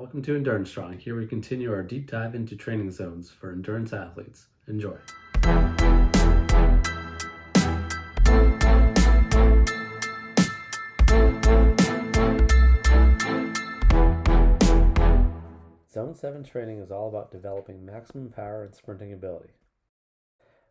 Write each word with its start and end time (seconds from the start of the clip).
Welcome 0.00 0.22
to 0.22 0.34
Endurance 0.34 0.70
Strong. 0.70 0.98
Here 1.00 1.14
we 1.14 1.26
continue 1.26 1.70
our 1.70 1.82
deep 1.82 2.10
dive 2.10 2.34
into 2.34 2.56
training 2.56 2.90
zones 2.90 3.28
for 3.28 3.52
endurance 3.52 3.92
athletes. 3.92 4.46
Enjoy. 4.66 4.96
Zone 15.92 16.14
7 16.14 16.44
training 16.44 16.80
is 16.80 16.90
all 16.90 17.10
about 17.10 17.30
developing 17.30 17.84
maximum 17.84 18.30
power 18.30 18.64
and 18.64 18.74
sprinting 18.74 19.12
ability. 19.12 19.50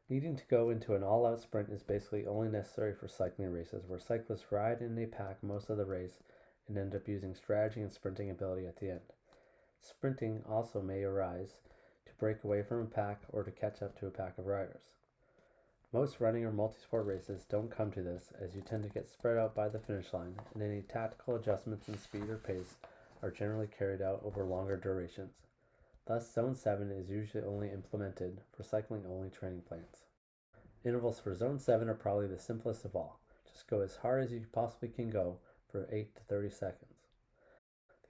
Needing 0.10 0.36
to 0.38 0.44
go 0.50 0.72
into 0.72 0.96
an 0.96 1.04
all 1.04 1.28
out 1.28 1.40
sprint 1.40 1.70
is 1.70 1.84
basically 1.84 2.26
only 2.26 2.48
necessary 2.48 2.96
for 2.96 3.08
cycling 3.08 3.52
races, 3.52 3.84
where 3.86 4.00
cyclists 4.00 4.52
ride 4.52 4.82
in 4.82 4.98
a 4.98 5.06
pack 5.06 5.44
most 5.44 5.70
of 5.70 5.78
the 5.78 5.86
race 5.86 6.18
and 6.70 6.78
end 6.78 6.96
up 6.96 7.08
using 7.08 7.36
strategy 7.36 7.82
and 7.82 7.92
sprinting 7.92 8.30
ability 8.30 8.66
at 8.66 8.80
the 8.80 8.92
end. 8.92 9.02
Sprinting 9.82 10.44
also 10.48 10.82
may 10.82 11.04
arise 11.04 11.60
to 12.06 12.14
break 12.20 12.44
away 12.44 12.62
from 12.62 12.82
a 12.82 12.86
pack 12.86 13.24
or 13.30 13.44
to 13.44 13.52
catch 13.52 13.82
up 13.82 14.00
to 14.00 14.08
a 14.08 14.12
pack 14.12 14.38
of 14.38 14.46
riders. 14.46 14.84
Most 15.92 16.20
running 16.20 16.46
or 16.46 16.52
multisport 16.52 17.08
races 17.08 17.46
don't 17.50 17.76
come 17.76 17.92
to 17.92 18.04
this, 18.04 18.32
as 18.40 18.56
you 18.56 18.62
tend 18.62 18.84
to 18.84 18.90
get 18.90 19.10
spread 19.10 19.38
out 19.38 19.56
by 19.56 19.70
the 19.70 19.80
finish 19.80 20.14
line, 20.14 20.36
and 20.54 20.62
any 20.62 20.84
tactical 20.84 21.36
adjustments 21.36 21.88
in 21.90 21.98
speed 21.98 22.30
or 22.30 22.38
pace 22.38 22.76
are 23.24 23.32
generally 23.32 23.68
carried 23.68 24.02
out 24.02 24.22
over 24.24 24.46
longer 24.46 24.78
durations. 24.78 25.34
Thus, 26.06 26.32
Zone 26.32 26.56
7 26.56 26.92
is 26.92 27.10
usually 27.10 27.44
only 27.44 27.72
implemented 27.72 28.42
for 28.56 28.62
cycling 28.62 29.06
only 29.08 29.30
training 29.30 29.64
plans. 29.68 30.06
Intervals 30.86 31.20
for 31.20 31.36
Zone 31.36 31.58
7 31.58 31.90
are 31.90 31.96
probably 31.96 32.28
the 32.28 32.38
simplest 32.38 32.86
of 32.86 32.96
all. 32.96 33.20
Just 33.52 33.68
go 33.68 33.82
as 33.82 33.96
hard 33.98 34.24
as 34.24 34.32
you 34.32 34.46
possibly 34.52 34.90
can 34.90 35.10
go 35.10 35.40
for 35.72 35.88
8 35.92 36.16
to 36.16 36.22
30 36.24 36.50
seconds. 36.50 37.08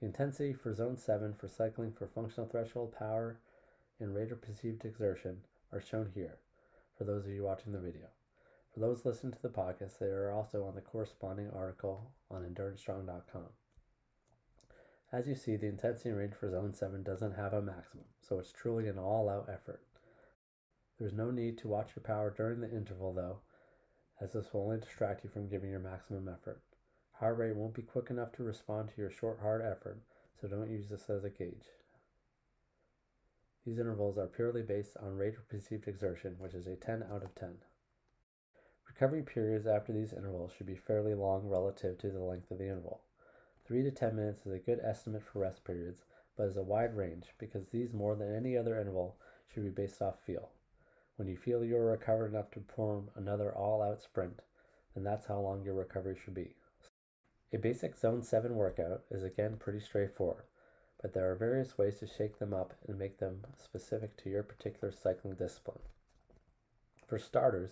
The 0.00 0.06
intensity 0.06 0.52
for 0.52 0.74
Zone 0.74 0.96
7 0.96 1.34
for 1.34 1.48
cycling 1.48 1.92
for 1.92 2.06
functional 2.06 2.48
threshold 2.48 2.94
power 2.98 3.38
and 3.98 4.14
rate 4.14 4.32
of 4.32 4.40
perceived 4.40 4.84
exertion 4.84 5.38
are 5.72 5.80
shown 5.80 6.10
here 6.14 6.38
for 6.96 7.04
those 7.04 7.26
of 7.26 7.32
you 7.32 7.44
watching 7.44 7.72
the 7.72 7.78
video. 7.78 8.06
For 8.72 8.80
those 8.80 9.04
listening 9.04 9.32
to 9.32 9.42
the 9.42 9.48
podcast, 9.48 9.98
they 9.98 10.06
are 10.06 10.32
also 10.32 10.64
on 10.64 10.74
the 10.74 10.80
corresponding 10.80 11.50
article 11.50 12.12
on 12.30 12.42
endurancestrong.com. 12.42 13.48
As 15.12 15.26
you 15.26 15.34
see, 15.34 15.56
the 15.56 15.66
intensity 15.66 16.12
range 16.12 16.34
for 16.34 16.50
Zone 16.50 16.72
7 16.72 17.02
doesn't 17.02 17.34
have 17.34 17.52
a 17.52 17.60
maximum, 17.60 18.04
so 18.20 18.38
it's 18.38 18.52
truly 18.52 18.86
an 18.86 18.98
all 18.98 19.28
out 19.28 19.48
effort. 19.52 19.82
There's 20.98 21.12
no 21.12 21.30
need 21.30 21.58
to 21.58 21.68
watch 21.68 21.90
your 21.96 22.04
power 22.04 22.30
during 22.30 22.60
the 22.60 22.70
interval 22.70 23.12
though, 23.12 23.40
as 24.20 24.32
this 24.32 24.52
will 24.52 24.62
only 24.62 24.78
distract 24.78 25.24
you 25.24 25.30
from 25.30 25.48
giving 25.48 25.70
your 25.70 25.80
maximum 25.80 26.28
effort. 26.28 26.60
Heart 27.20 27.36
rate 27.36 27.54
won't 27.54 27.74
be 27.74 27.82
quick 27.82 28.08
enough 28.08 28.32
to 28.32 28.42
respond 28.42 28.88
to 28.88 28.98
your 28.98 29.10
short 29.10 29.40
hard 29.40 29.60
effort, 29.60 30.00
so 30.40 30.48
don't 30.48 30.70
use 30.70 30.88
this 30.88 31.10
as 31.10 31.22
a 31.22 31.28
gauge. 31.28 31.68
These 33.66 33.78
intervals 33.78 34.16
are 34.16 34.26
purely 34.26 34.62
based 34.62 34.96
on 34.96 35.18
rate 35.18 35.36
of 35.36 35.46
perceived 35.46 35.86
exertion, 35.86 36.36
which 36.38 36.54
is 36.54 36.66
a 36.66 36.76
10 36.76 37.02
out 37.12 37.22
of 37.22 37.34
10. 37.34 37.58
Recovery 38.88 39.22
periods 39.22 39.66
after 39.66 39.92
these 39.92 40.14
intervals 40.14 40.50
should 40.56 40.66
be 40.66 40.76
fairly 40.76 41.12
long 41.12 41.46
relative 41.46 41.98
to 41.98 42.10
the 42.10 42.24
length 42.24 42.50
of 42.50 42.56
the 42.56 42.68
interval. 42.68 43.02
3 43.66 43.82
to 43.82 43.90
10 43.90 44.16
minutes 44.16 44.46
is 44.46 44.52
a 44.54 44.58
good 44.58 44.80
estimate 44.82 45.22
for 45.22 45.40
rest 45.40 45.62
periods, 45.62 46.06
but 46.38 46.48
is 46.48 46.56
a 46.56 46.62
wide 46.62 46.96
range 46.96 47.34
because 47.36 47.68
these, 47.68 47.92
more 47.92 48.16
than 48.16 48.34
any 48.34 48.56
other 48.56 48.80
interval, 48.80 49.18
should 49.52 49.64
be 49.64 49.68
based 49.68 50.00
off 50.00 50.18
feel. 50.24 50.52
When 51.16 51.28
you 51.28 51.36
feel 51.36 51.62
you 51.66 51.76
are 51.76 51.90
recovered 51.90 52.28
enough 52.28 52.50
to 52.52 52.60
perform 52.60 53.10
another 53.14 53.54
all 53.54 53.82
out 53.82 54.00
sprint, 54.00 54.40
then 54.94 55.04
that's 55.04 55.26
how 55.26 55.38
long 55.38 55.62
your 55.62 55.74
recovery 55.74 56.16
should 56.24 56.32
be. 56.32 56.54
A 57.52 57.58
basic 57.58 57.96
Zone 57.96 58.22
7 58.22 58.54
workout 58.54 59.02
is 59.10 59.24
again 59.24 59.56
pretty 59.56 59.80
straightforward, 59.80 60.44
but 61.02 61.12
there 61.12 61.28
are 61.32 61.34
various 61.34 61.76
ways 61.76 61.98
to 61.98 62.06
shake 62.06 62.38
them 62.38 62.54
up 62.54 62.74
and 62.86 62.96
make 62.96 63.18
them 63.18 63.44
specific 63.56 64.16
to 64.18 64.30
your 64.30 64.44
particular 64.44 64.92
cycling 64.92 65.34
discipline. 65.34 65.80
For 67.08 67.18
starters, 67.18 67.70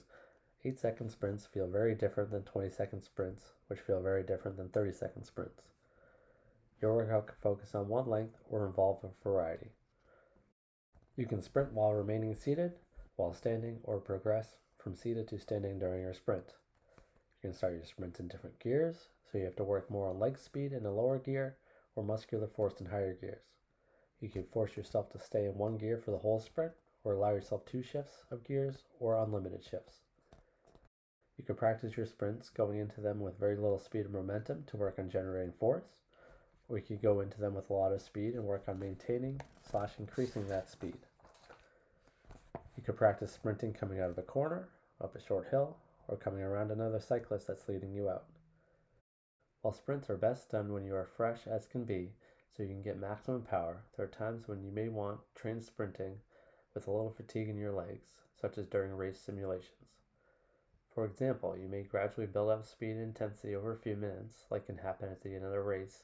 8 0.64 0.80
second 0.80 1.10
sprints 1.10 1.46
feel 1.46 1.68
very 1.68 1.94
different 1.94 2.32
than 2.32 2.42
20 2.42 2.70
second 2.70 3.02
sprints, 3.02 3.52
which 3.68 3.78
feel 3.78 4.00
very 4.00 4.24
different 4.24 4.56
than 4.56 4.68
30 4.68 4.90
second 4.90 5.24
sprints. 5.24 5.62
Your 6.82 6.96
workout 6.96 7.28
can 7.28 7.36
focus 7.40 7.76
on 7.76 7.86
one 7.86 8.08
length 8.08 8.40
or 8.50 8.66
involve 8.66 9.04
a 9.04 9.10
variety. 9.22 9.70
You 11.14 11.26
can 11.26 11.40
sprint 11.40 11.72
while 11.72 11.94
remaining 11.94 12.34
seated, 12.34 12.72
while 13.14 13.32
standing, 13.32 13.78
or 13.84 14.00
progress 14.00 14.56
from 14.76 14.96
seated 14.96 15.28
to 15.28 15.38
standing 15.38 15.78
during 15.78 16.02
your 16.02 16.14
sprint. 16.14 16.54
You 17.42 17.50
can 17.50 17.56
start 17.56 17.74
your 17.74 17.84
sprints 17.84 18.18
in 18.18 18.26
different 18.26 18.58
gears, 18.58 19.08
so 19.30 19.38
you 19.38 19.44
have 19.44 19.54
to 19.56 19.64
work 19.64 19.88
more 19.88 20.08
on 20.08 20.18
leg 20.18 20.36
speed 20.38 20.72
in 20.72 20.82
the 20.82 20.90
lower 20.90 21.18
gear 21.20 21.56
or 21.94 22.02
muscular 22.02 22.48
force 22.48 22.80
in 22.80 22.86
higher 22.86 23.14
gears. 23.14 23.44
You 24.20 24.28
can 24.28 24.42
force 24.42 24.76
yourself 24.76 25.10
to 25.10 25.20
stay 25.20 25.44
in 25.44 25.56
one 25.56 25.76
gear 25.76 25.98
for 25.98 26.10
the 26.10 26.18
whole 26.18 26.40
sprint 26.40 26.72
or 27.04 27.12
allow 27.12 27.30
yourself 27.30 27.64
two 27.64 27.82
shifts 27.82 28.24
of 28.32 28.42
gears 28.42 28.82
or 28.98 29.22
unlimited 29.22 29.62
shifts. 29.62 30.00
You 31.36 31.44
can 31.44 31.54
practice 31.54 31.96
your 31.96 32.06
sprints 32.06 32.50
going 32.50 32.80
into 32.80 33.00
them 33.00 33.20
with 33.20 33.38
very 33.38 33.54
little 33.54 33.78
speed 33.78 34.06
and 34.06 34.14
momentum 34.14 34.64
to 34.66 34.76
work 34.76 34.98
on 34.98 35.08
generating 35.08 35.52
force, 35.52 35.94
or 36.68 36.78
you 36.78 36.84
could 36.84 37.00
go 37.00 37.20
into 37.20 37.40
them 37.40 37.54
with 37.54 37.70
a 37.70 37.72
lot 37.72 37.92
of 37.92 38.02
speed 38.02 38.34
and 38.34 38.42
work 38.42 38.64
on 38.66 38.80
maintaining 38.80 39.40
slash 39.70 39.92
increasing 40.00 40.48
that 40.48 40.68
speed. 40.68 40.98
You 42.76 42.82
could 42.82 42.96
practice 42.96 43.30
sprinting 43.32 43.74
coming 43.74 44.00
out 44.00 44.10
of 44.10 44.16
the 44.16 44.22
corner, 44.22 44.68
up 45.00 45.14
a 45.14 45.20
short 45.20 45.46
hill, 45.48 45.76
or 46.08 46.16
coming 46.16 46.42
around 46.42 46.70
another 46.70 46.98
cyclist 46.98 47.46
that's 47.46 47.68
leading 47.68 47.92
you 47.92 48.08
out. 48.08 48.24
While 49.62 49.74
sprints 49.74 50.08
are 50.08 50.16
best 50.16 50.50
done 50.50 50.72
when 50.72 50.84
you 50.84 50.94
are 50.94 51.04
fresh 51.04 51.46
as 51.46 51.66
can 51.66 51.84
be, 51.84 52.14
so 52.56 52.62
you 52.62 52.70
can 52.70 52.82
get 52.82 52.98
maximum 52.98 53.42
power, 53.42 53.82
there 53.96 54.06
are 54.06 54.08
times 54.08 54.48
when 54.48 54.64
you 54.64 54.72
may 54.72 54.88
want 54.88 55.20
train 55.34 55.60
sprinting 55.60 56.14
with 56.74 56.86
a 56.86 56.90
little 56.90 57.10
fatigue 57.10 57.48
in 57.48 57.58
your 57.58 57.72
legs, 57.72 58.06
such 58.40 58.58
as 58.58 58.66
during 58.66 58.92
race 58.92 59.20
simulations. 59.20 59.88
For 60.94 61.04
example, 61.04 61.56
you 61.56 61.68
may 61.68 61.82
gradually 61.82 62.26
build 62.26 62.50
up 62.50 62.64
speed 62.64 62.90
and 62.90 63.02
intensity 63.02 63.54
over 63.54 63.72
a 63.72 63.78
few 63.78 63.94
minutes, 63.94 64.46
like 64.50 64.66
can 64.66 64.78
happen 64.78 65.08
at 65.08 65.22
the 65.22 65.34
end 65.34 65.44
of 65.44 65.52
a 65.52 65.62
race, 65.62 66.02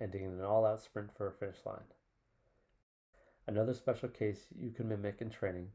ending 0.00 0.24
in 0.24 0.32
an 0.32 0.42
all 0.42 0.64
out 0.64 0.82
sprint 0.82 1.10
for 1.16 1.26
a 1.26 1.32
finish 1.32 1.64
line. 1.64 1.82
Another 3.46 3.74
special 3.74 4.08
case 4.08 4.46
you 4.56 4.70
can 4.70 4.88
mimic 4.88 5.20
in 5.20 5.30
training 5.30 5.70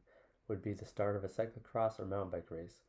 would 0.48 0.62
be 0.62 0.72
the 0.72 0.86
start 0.86 1.16
of 1.16 1.24
a 1.24 1.28
cyclocross 1.28 1.98
or 1.98 2.06
mountain 2.06 2.30
bike 2.30 2.50
race, 2.50 2.82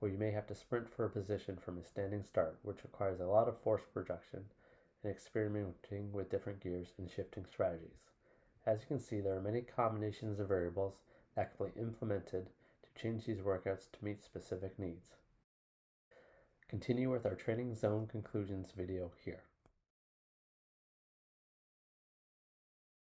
where 0.00 0.10
you 0.10 0.18
may 0.18 0.30
have 0.30 0.46
to 0.46 0.54
sprint 0.54 0.88
for 0.88 1.04
a 1.04 1.10
position 1.10 1.56
from 1.56 1.78
a 1.78 1.84
standing 1.84 2.24
start, 2.24 2.58
which 2.62 2.82
requires 2.82 3.20
a 3.20 3.26
lot 3.26 3.48
of 3.48 3.60
force 3.60 3.82
production 3.92 4.44
and 5.04 5.12
experimenting 5.12 6.10
with 6.12 6.30
different 6.30 6.60
gears 6.60 6.88
and 6.98 7.08
shifting 7.10 7.44
strategies. 7.44 8.00
As 8.66 8.80
you 8.80 8.86
can 8.86 8.98
see, 8.98 9.20
there 9.20 9.36
are 9.36 9.42
many 9.42 9.60
combinations 9.60 10.40
of 10.40 10.48
variables 10.48 10.94
that 11.36 11.56
can 11.56 11.66
be 11.66 11.80
implemented 11.80 12.48
to 12.82 13.02
change 13.02 13.24
these 13.26 13.40
workouts 13.40 13.90
to 13.92 14.04
meet 14.04 14.22
specific 14.22 14.78
needs. 14.78 15.10
Continue 16.68 17.10
with 17.10 17.26
our 17.26 17.34
training 17.34 17.74
zone 17.74 18.06
conclusions 18.06 18.72
video 18.76 19.10
here. 19.24 19.42